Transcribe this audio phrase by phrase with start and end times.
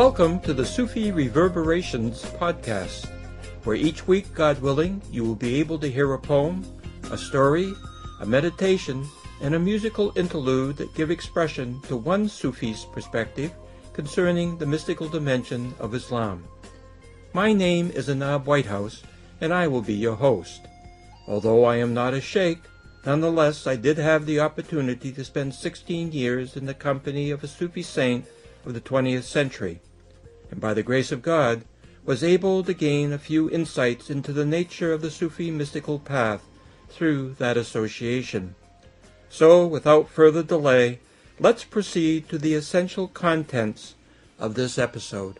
[0.00, 3.06] Welcome to the Sufi Reverberations podcast,
[3.64, 6.64] where each week, God willing, you will be able to hear a poem,
[7.10, 7.74] a story,
[8.20, 9.06] a meditation,
[9.42, 13.52] and a musical interlude that give expression to one Sufi's perspective
[13.92, 16.44] concerning the mystical dimension of Islam.
[17.34, 19.02] My name is Anab Whitehouse,
[19.42, 20.62] and I will be your host.
[21.28, 22.62] Although I am not a sheikh,
[23.04, 27.46] nonetheless I did have the opportunity to spend 16 years in the company of a
[27.46, 28.24] Sufi saint
[28.64, 29.78] of the 20th century,
[30.50, 31.64] and by the grace of God
[32.04, 36.46] was able to gain a few insights into the nature of the Sufi mystical path
[36.88, 38.54] through that association.
[39.28, 40.98] So, without further delay,
[41.38, 43.94] let's proceed to the essential contents
[44.38, 45.38] of this episode.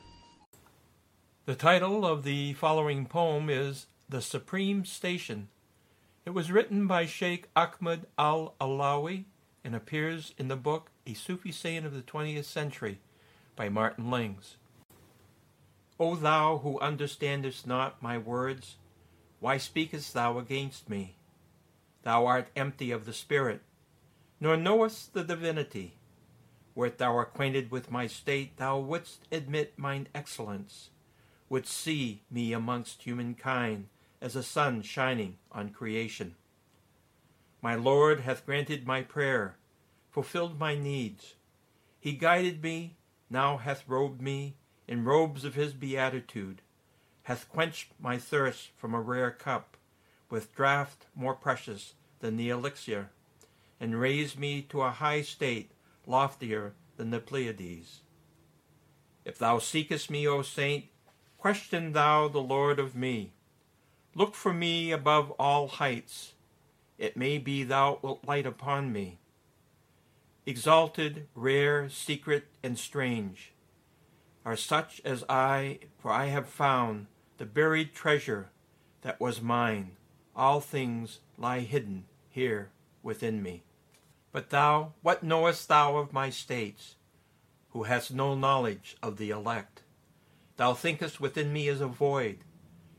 [1.46, 5.48] The title of the following poem is The Supreme Station.
[6.24, 9.24] It was written by Sheikh Ahmed al Alawi
[9.64, 13.00] and appears in the book A Sufi Saint of the Twentieth Century
[13.56, 14.56] by Martin Lings.
[16.00, 18.76] O thou who understandest not my words,
[19.38, 21.16] why speakest thou against me?
[22.04, 23.60] Thou art empty of the Spirit,
[24.40, 25.98] nor knowest the divinity.
[26.74, 30.88] Wert thou acquainted with my state, thou wouldst admit mine excellence,
[31.50, 33.88] wouldst see me amongst humankind
[34.22, 36.34] as a sun shining on creation.
[37.60, 39.58] My Lord hath granted my prayer,
[40.08, 41.34] fulfilled my needs.
[41.98, 42.96] He guided me
[43.28, 44.56] now hath robed me
[44.90, 46.60] in robes of his beatitude,
[47.22, 49.76] hath quenched my thirst from a rare cup,
[50.28, 53.08] with draught more precious than the elixir,
[53.78, 55.70] and raised me to a high state
[56.06, 58.00] loftier than the Pleiades.
[59.24, 60.86] If thou seekest me, O saint,
[61.38, 63.32] question thou the Lord of me.
[64.14, 66.34] Look for me above all heights.
[66.98, 69.20] It may be thou wilt light upon me
[70.46, 73.52] exalted, rare, secret, and strange,
[74.44, 77.06] are such as I, for I have found
[77.38, 78.50] the buried treasure
[79.02, 79.92] that was mine.
[80.34, 82.70] All things lie hidden here
[83.02, 83.62] within me.
[84.32, 86.96] But thou, what knowest thou of my states,
[87.70, 89.82] who hast no knowledge of the elect?
[90.56, 92.38] Thou thinkest within me is a void.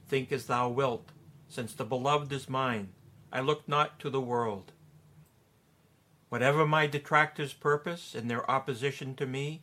[0.07, 1.09] Think as thou wilt,
[1.47, 2.89] since the beloved is mine.
[3.31, 4.71] I look not to the world.
[6.29, 9.61] Whatever my detractors purpose in their opposition to me,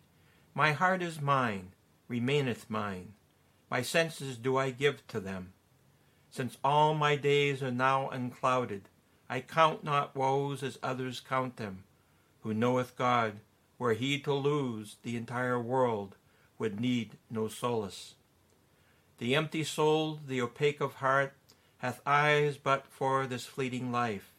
[0.59, 1.69] my heart is mine,
[2.09, 3.13] remaineth mine.
[3.71, 5.53] My senses do I give to them.
[6.33, 8.89] Since all my days are now unclouded,
[9.31, 11.85] I count not woes as others count them.
[12.41, 13.35] Who knoweth God,
[13.79, 16.17] were he to lose the entire world,
[16.59, 18.17] would need no solace.
[19.19, 21.35] The empty soul, the opaque of heart,
[21.77, 24.33] hath eyes but for this fleeting life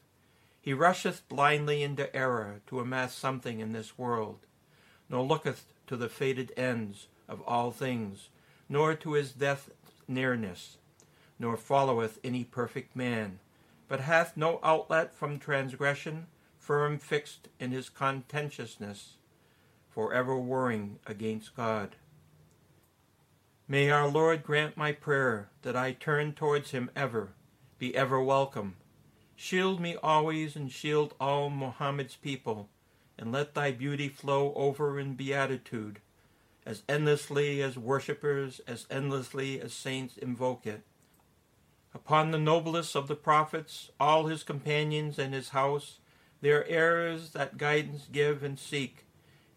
[0.61, 4.39] he rusheth blindly into error to amass something in this world,
[5.07, 8.29] nor looketh to the fated ends of all things,
[8.69, 9.69] nor to his death
[10.07, 10.77] nearness,
[11.37, 13.39] nor followeth any perfect man,
[13.89, 19.15] but hath no outlet from transgression, firm fixed in his contentiousness,
[19.89, 21.95] for ever warring against God.
[23.67, 27.33] May our Lord grant my prayer that I turn towards him ever,
[27.79, 28.75] be ever welcome,
[29.41, 32.67] Shield me always and shield all Mohammed's people,
[33.19, 35.99] and let thy beauty flow over in beatitude,
[36.65, 40.83] as endlessly as worshippers, as endlessly as saints invoke it.
[41.93, 45.99] Upon the noblest of the prophets, all his companions and his house,
[46.39, 49.05] their heirs that guidance give and seek,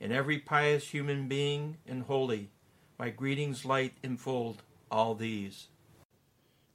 [0.00, 2.50] in every pious human being and holy,
[2.99, 5.69] my greetings light enfold all these.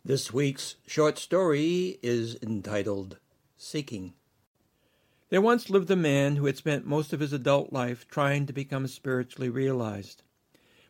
[0.06, 3.18] This week's short story is entitled
[3.58, 4.14] Seeking.
[5.30, 8.54] There once lived a man who had spent most of his adult life trying to
[8.54, 10.24] become spiritually realized.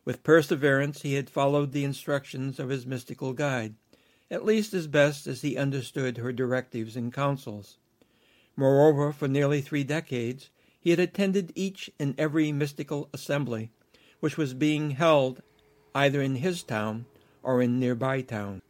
[0.04, 3.74] With perseverance, he had followed the instructions of his mystical guide,
[4.30, 7.78] at least as best as he understood her directives and counsels.
[8.56, 13.70] Moreover, for nearly three decades, he had attended each and every mystical assembly
[14.20, 15.42] which was being held
[15.94, 17.06] either in his town
[17.42, 18.62] or in nearby town.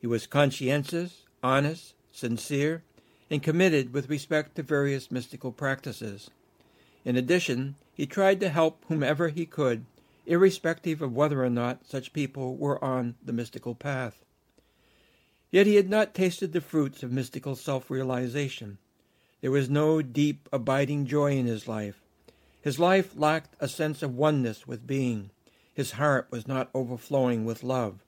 [0.00, 2.84] He was conscientious, honest, sincere,
[3.32, 6.28] and committed with respect to various mystical practices.
[7.02, 9.86] In addition, he tried to help whomever he could,
[10.26, 14.22] irrespective of whether or not such people were on the mystical path.
[15.50, 18.76] Yet he had not tasted the fruits of mystical self realization.
[19.40, 22.02] There was no deep, abiding joy in his life.
[22.60, 25.30] His life lacked a sense of oneness with being.
[25.72, 28.04] His heart was not overflowing with love.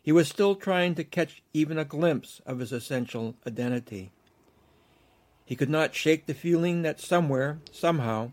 [0.00, 4.12] He was still trying to catch even a glimpse of his essential identity.
[5.48, 8.32] He could not shake the feeling that somewhere, somehow,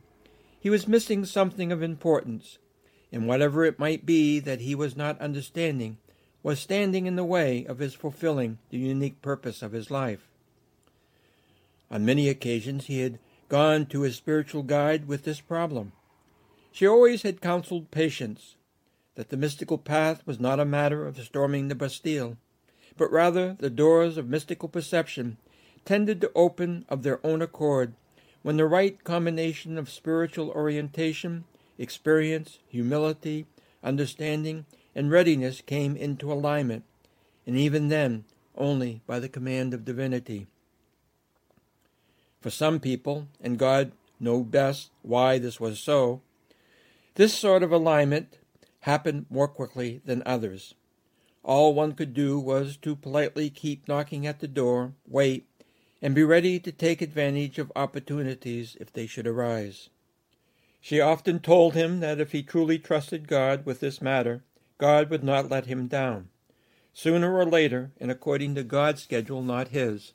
[0.60, 2.58] he was missing something of importance,
[3.10, 5.96] and whatever it might be that he was not understanding
[6.44, 10.28] was standing in the way of his fulfilling the unique purpose of his life.
[11.90, 15.94] On many occasions he had gone to his spiritual guide with this problem.
[16.74, 18.58] She always had counseled patience,
[19.16, 22.36] that the mystical path was not a matter of storming the Bastille,
[22.98, 25.38] but rather the doors of mystical perception
[25.86, 27.94] tended to open of their own accord
[28.42, 31.46] when the right combination of spiritual orientation,
[31.78, 33.46] experience, humility,
[33.84, 36.84] understanding, and readiness came into alignment,
[37.46, 38.24] and even then
[38.56, 40.48] only by the command of divinity.
[42.40, 46.22] For some people, and God knew best why this was so,
[47.16, 48.38] this sort of alignment
[48.82, 50.76] happened more quickly than others.
[51.44, 55.48] All one could do was to politely keep knocking at the door, wait,
[56.02, 59.90] and be ready to take advantage of opportunities if they should arise.
[60.82, 64.44] She often told him that if he truly trusted God with this matter,
[64.78, 66.30] God would not let him down.
[66.94, 70.14] Sooner or later, and according to God's schedule, not his,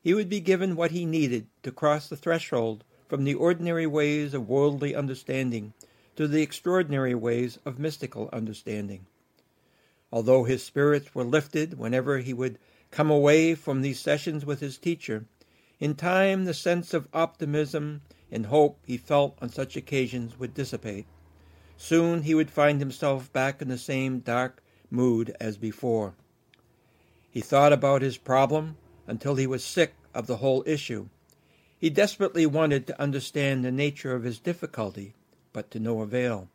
[0.00, 4.34] he would be given what he needed to cross the threshold from the ordinary ways
[4.34, 5.72] of worldly understanding
[6.16, 9.06] to the extraordinary ways of mystical understanding.
[10.12, 12.58] Although his spirits were lifted whenever he would
[12.94, 15.24] come away from these sessions with his teacher,
[15.80, 18.00] in time the sense of optimism
[18.30, 21.04] and hope he felt on such occasions would dissipate.
[21.76, 26.14] Soon he would find himself back in the same dark mood as before.
[27.28, 28.76] He thought about his problem
[29.08, 31.08] until he was sick of the whole issue.
[31.76, 35.14] He desperately wanted to understand the nature of his difficulty,
[35.52, 36.48] but to no avail.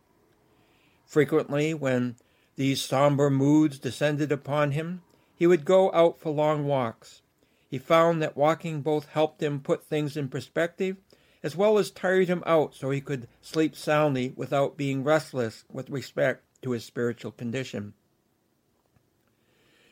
[1.06, 2.16] Frequently, when
[2.56, 5.02] these somber moods descended upon him,
[5.40, 7.22] he would go out for long walks.
[7.70, 10.98] He found that walking both helped him put things in perspective
[11.42, 15.90] as well as tired him out so he could sleep soundly without being restless with
[15.90, 17.94] respect to his spiritual condition.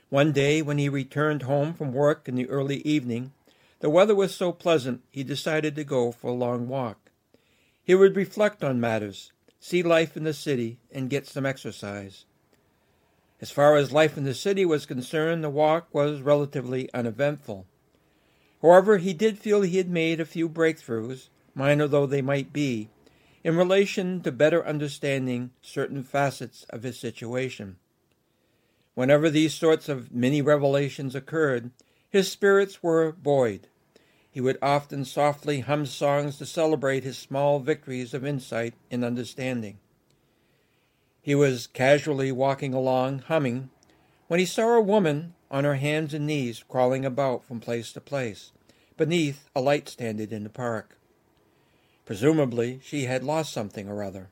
[0.09, 3.31] One day, when he returned home from work in the early evening,
[3.79, 7.09] the weather was so pleasant he decided to go for a long walk.
[7.81, 12.25] He would reflect on matters, see life in the city, and get some exercise.
[13.39, 17.68] As far as life in the city was concerned, the walk was relatively uneventful.
[18.62, 22.89] However, he did feel he had made a few breakthroughs, minor though they might be,
[23.44, 27.78] in relation to better understanding certain facets of his situation.
[28.95, 31.69] Whenever these sorts of mini revelations occurred,
[32.10, 33.68] his spirits were buoyed.
[34.31, 39.78] He would often softly hum songs to celebrate his small victories of insight and understanding.
[41.27, 43.69] He was casually walking along, humming,
[44.29, 48.00] when he saw a woman on her hands and knees crawling about from place to
[48.00, 48.53] place,
[48.95, 50.97] beneath a light standard in the park.
[52.06, 54.29] Presumably, she had lost something or other.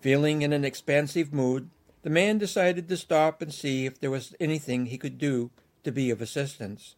[0.00, 1.68] Feeling in an expansive mood,
[2.00, 5.50] the man decided to stop and see if there was anything he could do
[5.84, 6.94] to be of assistance.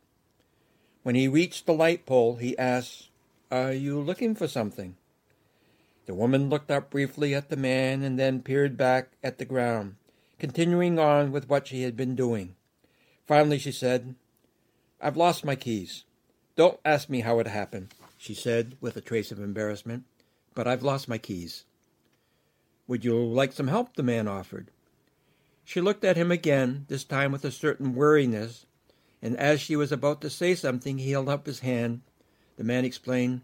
[1.03, 3.09] When he reached the light pole, he asked,
[3.51, 4.95] Are you looking for something?
[6.07, 9.97] The woman looked up briefly at the man and then peered back at the ground,
[10.39, 12.57] continuing on with what she had been doing.
[13.27, 14.15] Finally, she said,
[15.01, 16.05] I've lost my keys.
[16.57, 20.05] Don't ask me how it happened, she said with a trace of embarrassment,
[20.55, 21.65] but I've lost my keys.
[22.87, 23.97] Would you like some help?
[23.97, 24.71] the man offered.
[25.65, 28.67] She looked at him again, this time with a certain weariness
[29.25, 32.03] and as she was about to say something, he held up his hand.
[32.59, 33.41] The man explained,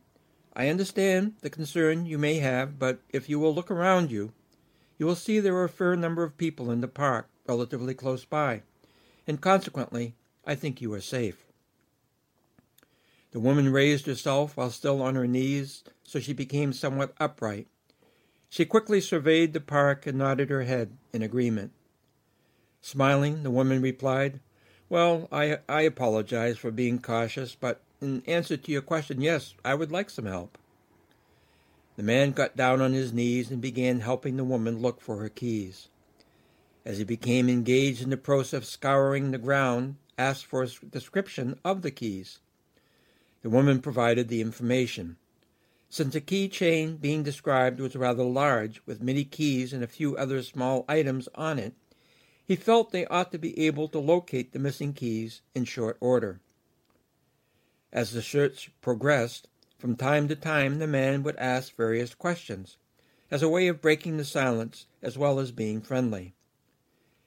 [0.52, 4.32] I understand the concern you may have, but if you will look around you,
[4.98, 8.24] you will see there are a fair number of people in the park relatively close
[8.24, 8.62] by,
[9.26, 10.14] and consequently,
[10.44, 11.46] I think you are safe.
[13.32, 17.68] The woman raised herself while still on her knees, so she became somewhat upright.
[18.48, 21.72] She quickly surveyed the park and nodded her head in agreement.
[22.80, 24.40] Smiling, the woman replied,
[24.88, 29.74] well, I, I apologize for being cautious, but in answer to your question, yes, I
[29.74, 30.58] would like some help.
[31.96, 35.28] The man got down on his knees and began helping the woman look for her
[35.28, 35.88] keys.
[36.84, 41.58] As he became engaged in the process of scouring the ground, asked for a description
[41.64, 42.38] of the keys.
[43.42, 45.16] The woman provided the information.
[45.88, 50.16] Since the key chain being described was rather large, with many keys and a few
[50.16, 51.74] other small items on it,
[52.46, 56.40] he felt they ought to be able to locate the missing keys in short order.
[57.92, 62.76] As the search progressed, From time to time, the man would ask various questions,
[63.30, 66.34] as a way of breaking the silence as well as being friendly.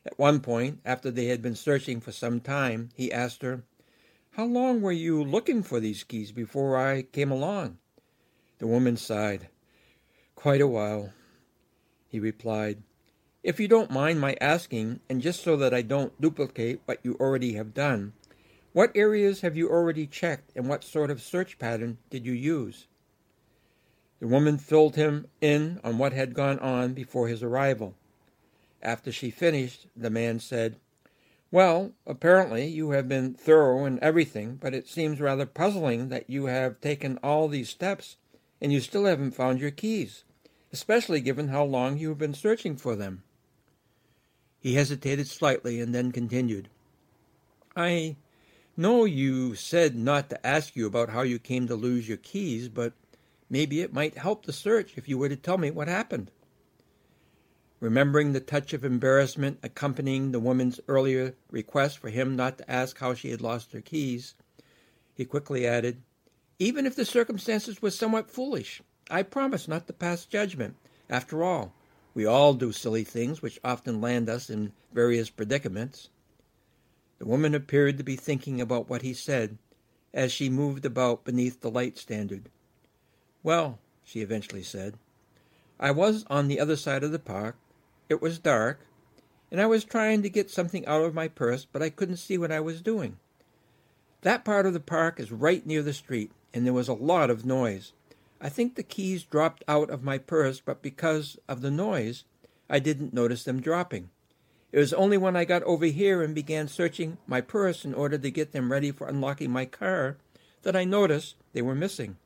[0.05, 3.63] At one point, after they had been searching for some time, he asked her,
[4.31, 7.79] How long were you looking for these keys before I came along?
[8.59, 9.49] The woman sighed.
[10.35, 11.11] Quite a while.
[12.07, 12.83] He replied,
[13.43, 17.15] If you don't mind my asking, and just so that I don't duplicate what you
[17.19, 18.13] already have done,
[18.73, 22.87] what areas have you already checked and what sort of search pattern did you use?
[24.19, 27.93] The woman filled him in on what had gone on before his arrival.
[28.81, 30.77] After she finished, the man said,
[31.51, 36.45] Well, apparently you have been thorough in everything, but it seems rather puzzling that you
[36.45, 38.17] have taken all these steps
[38.59, 40.23] and you still haven't found your keys,
[40.71, 43.23] especially given how long you have been searching for them.
[44.59, 46.69] He hesitated slightly and then continued,
[47.75, 48.15] I
[48.75, 52.69] no, you said not to ask you about how you came to lose your keys,
[52.69, 52.93] but
[53.49, 56.31] maybe it might help the search if you were to tell me what happened.
[57.79, 62.97] Remembering the touch of embarrassment accompanying the woman's earlier request for him not to ask
[62.97, 64.35] how she had lost her keys,
[65.13, 66.01] he quickly added,
[66.59, 70.77] Even if the circumstances were somewhat foolish, I promise not to pass judgment.
[71.09, 71.75] After all,
[72.13, 76.09] we all do silly things which often land us in various predicaments.
[77.23, 79.57] The woman appeared to be thinking about what he said
[80.13, 82.49] as she moved about beneath the light standard.
[83.41, 84.97] Well, she eventually said,
[85.79, 87.55] I was on the other side of the park.
[88.09, 88.81] It was dark,
[89.49, 92.37] and I was trying to get something out of my purse, but I couldn't see
[92.37, 93.15] what I was doing.
[94.23, 97.29] That part of the park is right near the street, and there was a lot
[97.29, 97.93] of noise.
[98.41, 102.25] I think the keys dropped out of my purse, but because of the noise,
[102.69, 104.09] I didn't notice them dropping.
[104.73, 108.17] It was only when I got over here and began searching my purse in order
[108.17, 110.17] to get them ready for unlocking my car
[110.63, 112.17] that I noticed they were missing.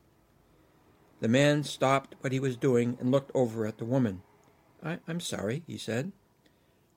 [1.20, 4.22] The man stopped what he was doing and looked over at the woman.
[4.82, 6.14] I, am sorry, he said.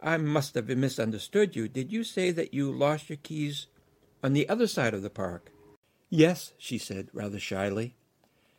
[0.01, 1.67] I must have misunderstood you.
[1.67, 3.67] Did you say that you lost your keys
[4.23, 5.51] on the other side of the park?
[6.09, 7.97] Yes, she said, rather shyly.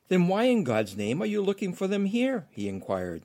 [0.10, 2.48] Then why in God's name are you looking for them here?
[2.52, 3.24] he inquired.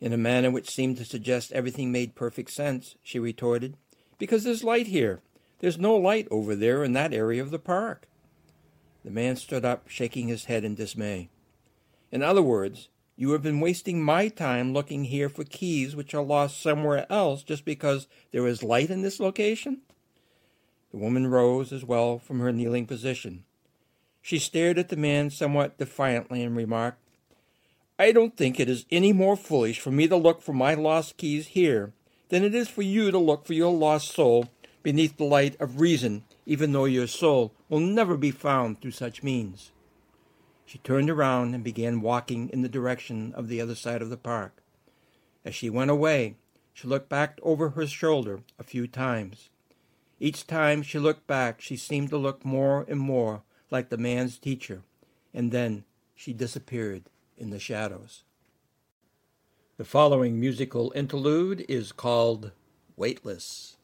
[0.00, 3.76] In a manner which seemed to suggest everything made perfect sense, she retorted,
[4.18, 5.20] Because there's light here.
[5.60, 8.06] There's no light over there in that area of the park.
[9.04, 11.30] The man stood up, shaking his head in dismay.
[12.12, 16.22] In other words, you have been wasting my time looking here for keys which are
[16.22, 19.80] lost somewhere else just because there is light in this location?
[20.90, 23.44] The woman rose as well from her kneeling position.
[24.20, 27.00] She stared at the man somewhat defiantly and remarked,
[27.98, 31.16] I don't think it is any more foolish for me to look for my lost
[31.16, 31.94] keys here
[32.28, 34.50] than it is for you to look for your lost soul
[34.82, 39.22] beneath the light of reason, even though your soul will never be found through such
[39.22, 39.72] means.
[40.66, 44.18] She turned around and began walking in the direction of the other side of the
[44.18, 44.62] park.
[45.42, 46.36] As she went away,
[46.74, 49.48] she looked back over her shoulder a few times.
[50.20, 54.36] Each time she looked back, she seemed to look more and more like the man's
[54.36, 54.82] teacher,
[55.32, 55.84] and then
[56.14, 57.04] she disappeared
[57.36, 58.22] in the shadows.
[59.76, 62.52] The following musical interlude is called
[62.96, 63.76] Weightless.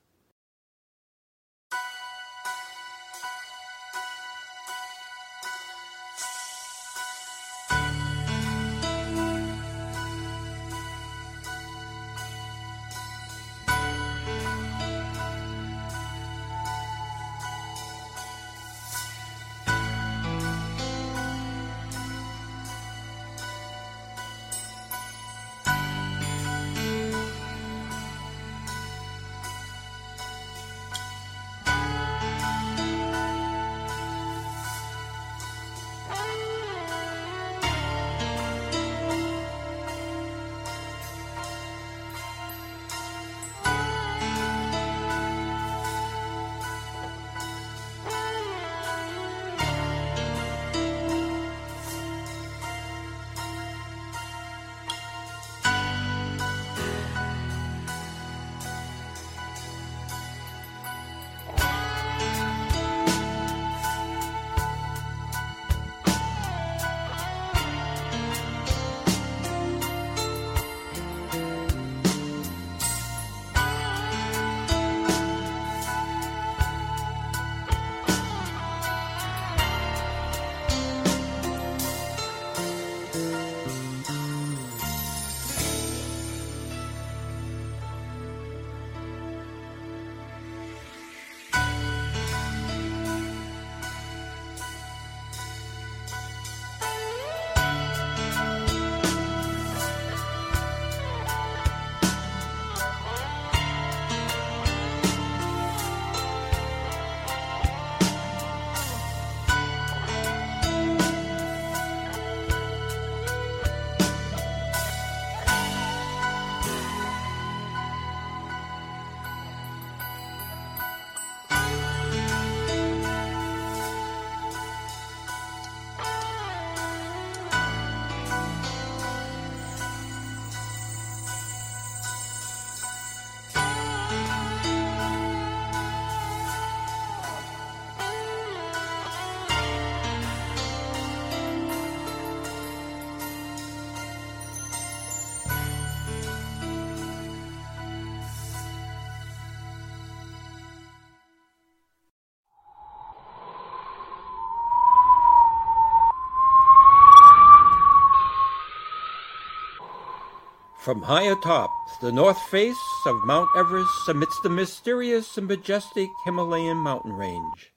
[160.82, 161.70] From high atop
[162.00, 162.74] the north face
[163.06, 167.72] of Mount Everest amidst the mysterious and majestic Himalayan mountain range,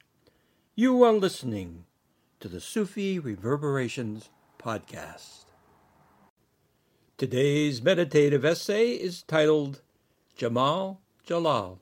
[0.73, 1.85] you are listening
[2.39, 5.45] to the Sufi Reverberations podcast.
[7.15, 9.83] Today's meditative essay is titled
[10.35, 11.79] Jamal Jalal.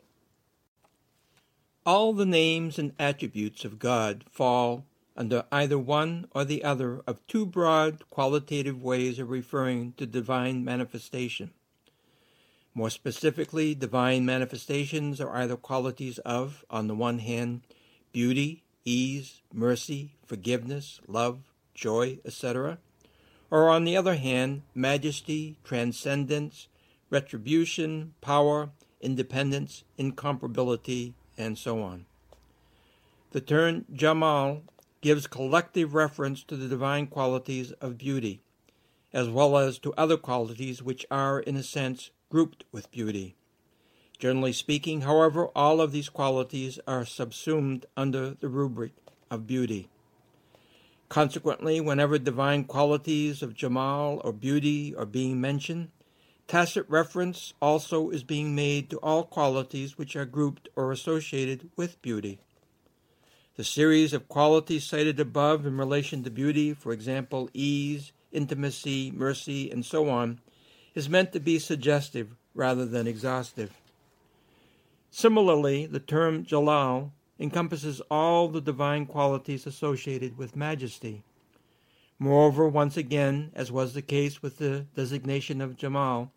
[1.86, 4.84] All the names and attributes of God fall
[5.16, 10.64] under either one or the other of two broad qualitative ways of referring to divine
[10.64, 11.52] manifestation.
[12.74, 17.62] More specifically, divine manifestations are either qualities of, on the one hand,
[18.12, 22.80] beauty, ease, mercy, forgiveness, love, joy, etc.,
[23.52, 26.68] or on the other hand, majesty, transcendence,
[27.12, 32.08] retribution, power, independence, incomparability, and so on.
[33.32, 34.64] The term Jamal
[35.04, 38.40] gives collective reference to the divine qualities of beauty,
[39.12, 43.36] as well as to other qualities which are, in a sense, grouped with beauty.
[44.18, 48.94] Generally speaking, however, all of these qualities are subsumed under the rubric
[49.30, 49.90] of beauty.
[51.10, 55.90] Consequently, whenever divine qualities of Jamal or beauty are being mentioned,
[56.48, 62.02] tacit reference also is being made to all qualities which are grouped or associated with
[62.02, 62.40] beauty.
[63.56, 69.70] The series of qualities cited above in relation to beauty, for example, ease, intimacy, mercy,
[69.70, 70.40] and so on,
[70.96, 73.72] is meant to be suggestive rather than exhaustive.
[75.12, 81.24] Similarly, the term Jalal encompasses all the divine qualities associated with majesty.
[82.18, 86.32] Moreover, once again, as was the case with the designation of Jamal,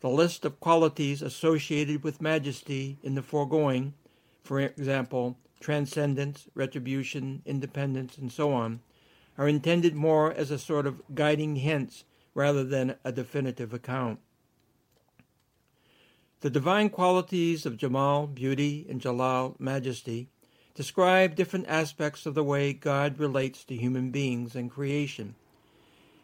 [0.00, 3.94] the list of qualities associated with majesty in the foregoing,
[4.42, 8.80] for example, transcendence, retribution, independence, and so on,
[9.38, 14.18] are intended more as a sort of guiding hints rather than a definitive account.
[16.40, 20.28] The divine qualities of Jamal, beauty, and Jalal, majesty,
[20.74, 25.36] describe different aspects of the way God relates to human beings and creation.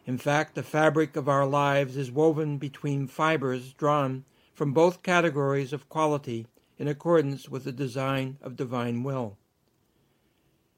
[0.05, 5.71] In fact, the fabric of our lives is woven between fibers drawn from both categories
[5.71, 6.47] of quality
[6.79, 9.37] in accordance with the design of divine will.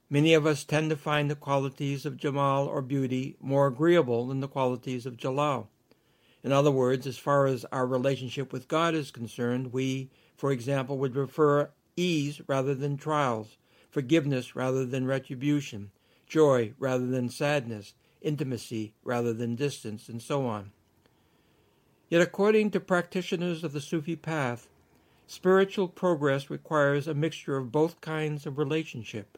[0.10, 4.42] Many of us tend to find the qualities of Jamal or beauty more agreeable than
[4.42, 5.70] the qualities of Jalal.
[6.44, 10.98] In other words, as far as our relationship with God is concerned, we, for example,
[10.98, 13.58] would prefer ease rather than trials,
[13.90, 15.92] forgiveness rather than retribution,
[16.28, 20.72] joy rather than sadness, intimacy rather than distance, and so on.
[22.10, 24.68] Yet, according to practitioners of the Sufi path,
[25.32, 29.38] Spiritual progress requires a mixture of both kinds of relationship.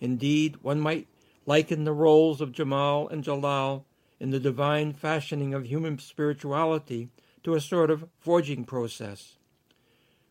[0.00, 1.06] Indeed, one might
[1.46, 3.86] liken the roles of Jamal and Jalal
[4.18, 7.10] in the divine fashioning of human spirituality
[7.44, 9.36] to a sort of forging process.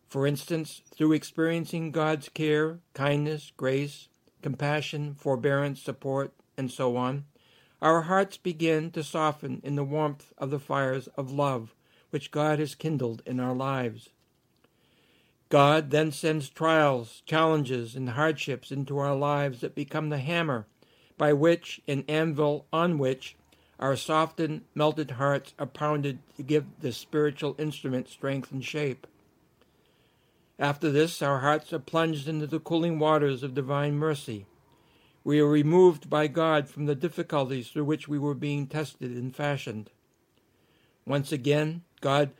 [0.06, 4.08] For instance, through experiencing God's care, kindness, grace,
[4.42, 7.24] compassion, forbearance, support, and so on,
[7.80, 11.74] our hearts begin to soften in the warmth of the fires of love
[12.10, 14.10] which God has kindled in our lives.
[15.48, 20.66] God then sends trials, challenges, and hardships into our lives that become the hammer
[21.16, 23.36] by which, an anvil on which,
[23.78, 29.06] our softened, melted hearts are pounded to give the spiritual instrument strength and shape.
[30.58, 34.46] After this, our hearts are plunged into the cooling waters of divine mercy.
[35.24, 39.34] We are removed by God from the difficulties through which we were being tested and
[39.34, 39.90] fashioned.
[41.06, 42.30] Once again, God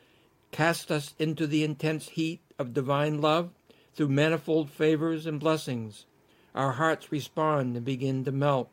[0.52, 3.50] casts us into the intense heat of divine love
[3.94, 6.06] through manifold favors and blessings.
[6.54, 8.70] Our hearts respond and begin to melt.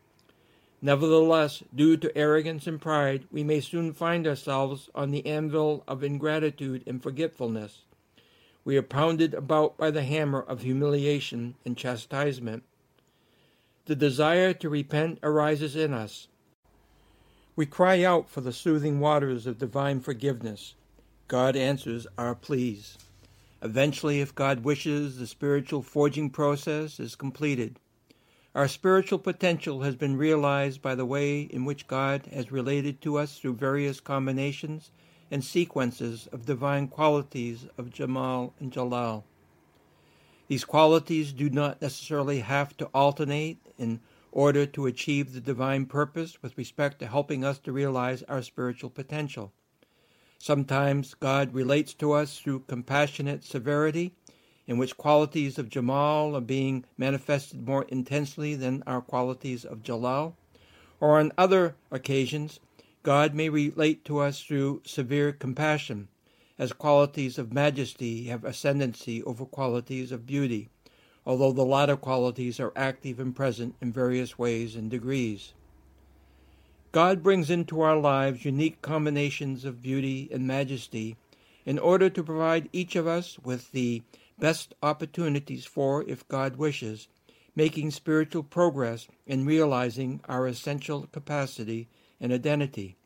[0.82, 6.04] Nevertheless, due to arrogance and pride, we may soon find ourselves on the anvil of
[6.04, 7.84] ingratitude and forgetfulness.
[8.64, 12.64] We are pounded about by the hammer of humiliation and chastisement.
[13.86, 16.28] The desire to repent arises in us.
[17.56, 20.74] We cry out for the soothing waters of divine forgiveness.
[21.28, 22.98] God answers our pleas.
[23.62, 27.80] Eventually, if God wishes, the spiritual forging process is completed.
[28.56, 33.18] Our spiritual potential has been realized by the way in which God has related to
[33.18, 34.92] us through various combinations
[35.30, 39.24] and sequences of divine qualities of Jamal and Jalal.
[40.48, 44.02] These qualities do not necessarily have to alternate in
[44.34, 48.90] order to achieve the divine purpose with respect to helping us to realize our spiritual
[48.90, 49.54] potential.
[50.44, 54.16] Sometimes God relates to us through compassionate severity,
[54.66, 60.36] in which qualities of Jamal are being manifested more intensely than our qualities of Jalal.
[61.00, 62.60] Or on other occasions,
[63.04, 66.08] God may relate to us through severe compassion,
[66.58, 70.70] as qualities of majesty have ascendancy over qualities of beauty,
[71.24, 75.54] although the latter qualities are active and present in various ways and degrees.
[76.92, 81.16] God brings into our lives unique combinations of beauty and majesty
[81.66, 84.02] in order to provide each of us with the
[84.38, 87.08] best opportunities for, if God wishes,
[87.56, 91.88] making spiritual progress in realizing our essential capacity
[92.20, 92.98] and identity.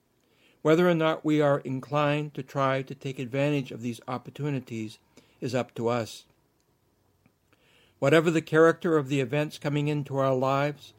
[0.63, 4.97] Whether or not we are inclined to try to take advantage of these opportunities
[5.39, 6.25] is up to us.
[7.99, 10.94] Whatever the character of the events coming into our lives,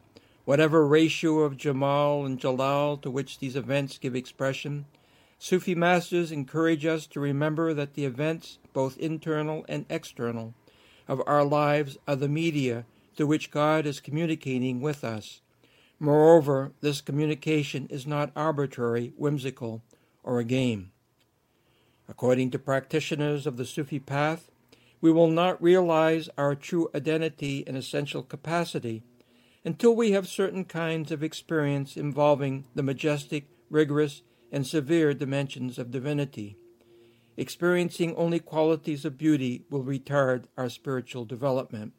[0.47, 4.85] whatever ratio of Jamal and Jalal to which these events give expression,
[5.37, 10.53] Sufi masters encourage us to remember that the events, both internal and external,
[11.05, 15.41] of our lives are the media through which God is communicating with us.
[15.99, 19.83] Moreover, this communication is not arbitrary, whimsical,
[20.23, 20.93] or a game.
[22.07, 24.49] According to practitioners of the Sufi path,
[25.01, 29.03] we will not realize our true identity and essential capacity
[29.67, 35.91] until we have certain kinds of experience involving the majestic, rigorous, and severe dimensions of
[35.91, 36.55] divinity.
[37.35, 41.91] Experiencing only qualities of beauty will retard our spiritual development.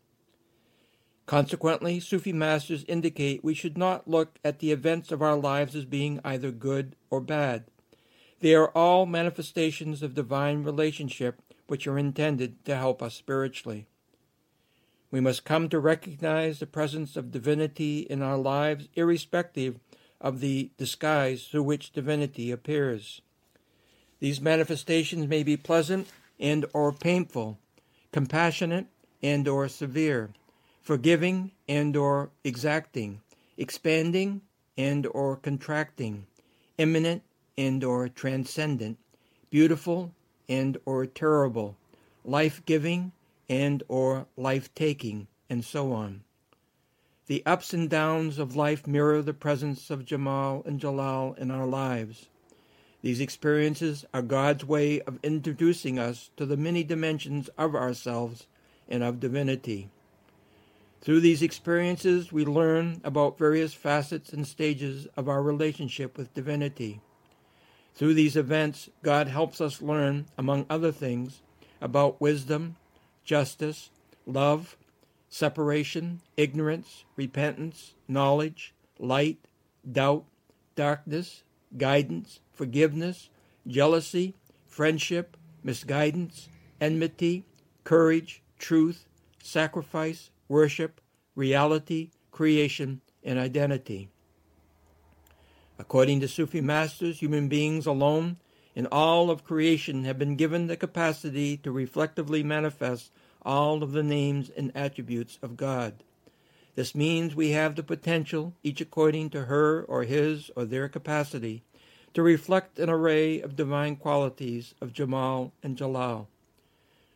[1.27, 5.85] Consequently, Sufi masters indicate we should not look at the events of our lives as
[5.85, 7.67] being either good or bad.
[8.41, 13.89] They are all manifestations of divine relationship which are intended to help us spiritually.
[15.11, 19.79] We must come to recognize the presence of divinity in our lives irrespective
[20.21, 23.23] of the disguise through which divinity appears.
[24.21, 27.59] These manifestations may be pleasant and or painful,
[28.13, 28.87] compassionate
[29.23, 30.31] and or severe
[30.89, 33.21] forgiving and or exacting,
[33.59, 34.41] expanding
[34.79, 36.27] and or contracting,
[36.79, 37.23] immanent
[37.59, 38.97] and or transcendent,
[39.51, 40.15] beautiful
[40.49, 41.77] and or terrible,
[42.25, 43.13] life-giving
[43.49, 46.23] and or life-taking, and so on.
[47.27, 51.67] The ups and downs of life mirror the presence of Jamal and Jalal in our
[51.67, 52.29] lives.
[53.03, 58.47] These experiences are God's way of introducing us to the many dimensions of ourselves
[58.89, 59.89] and of divinity.
[61.01, 67.01] Through these experiences, we learn about various facets and stages of our relationship with divinity.
[67.95, 71.41] Through these events, God helps us learn, among other things,
[71.81, 72.77] about wisdom,
[73.29, 73.91] justice,
[74.25, 74.75] love,
[75.29, 79.37] separation, ignorance, repentance, knowledge, light,
[79.93, 80.25] doubt,
[80.75, 81.43] darkness,
[81.77, 83.29] guidance, forgiveness,
[83.67, 84.35] jealousy,
[84.67, 86.49] friendship, misguidance,
[86.81, 87.45] enmity,
[87.85, 89.05] courage, truth,
[89.43, 90.99] sacrifice, worship,
[91.35, 94.09] reality, creation, and identity.
[95.79, 98.39] According to Sufi masters, human beings alone
[98.79, 103.11] in all of creation have been given the capacity to reflectively manifest
[103.43, 106.05] all of the names and attributes of God.
[106.77, 111.65] This means we have the potential, each according to her or his or their capacity,
[112.15, 116.29] to reflect an array of divine qualities of Jamal and Jalal.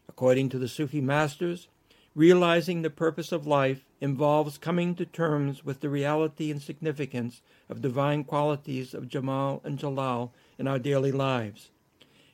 [0.08, 1.68] According to the Sufi masters,
[2.14, 7.80] Realizing the purpose of life involves coming to terms with the reality and significance of
[7.80, 11.70] divine qualities of Jamal and Jalal in our daily lives.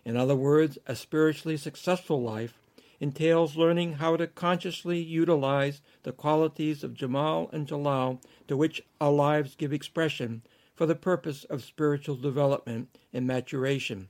[0.04, 2.59] In other words, a spiritually successful life
[3.00, 9.12] entails learning how to consciously utilize the qualities of Jamal and Jalal to which our
[9.12, 10.42] lives give expression
[10.74, 14.09] for the purpose of spiritual development and maturation.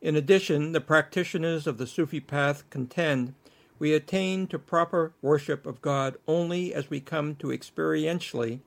[0.00, 3.34] In addition, the practitioners of the Sufi path contend
[3.78, 8.60] we attain to proper worship of God only as we come to experientially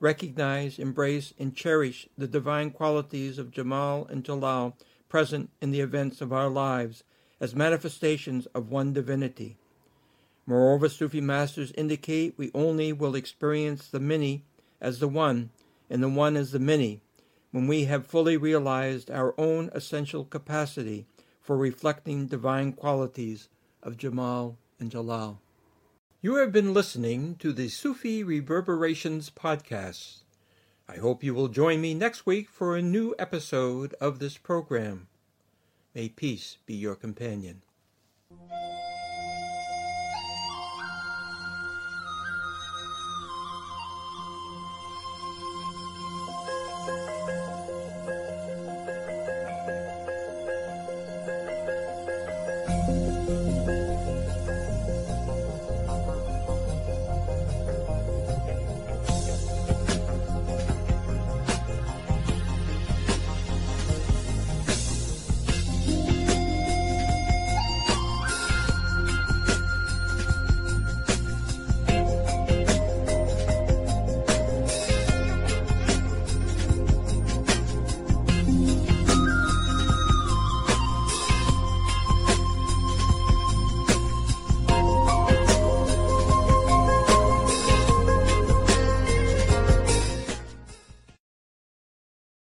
[0.00, 4.76] recognize, embrace, and cherish the divine qualities of Jamal and Jalal
[5.08, 7.04] present in the events of our lives
[7.40, 9.56] as manifestations of one divinity.
[10.46, 14.44] Moreover, Sufi masters indicate we only will experience the many
[14.80, 15.50] as the one,
[15.88, 17.02] and the one as the many,
[17.50, 21.06] when we have fully realized our own essential capacity
[21.40, 23.48] for reflecting divine qualities
[23.82, 25.40] of Jamal and Jalal.
[26.22, 30.18] You have been listening to the Sufi Reverberations podcast.
[30.86, 35.08] I hope you will join me next week for a new episode of this program.
[35.94, 37.62] May peace be your companion.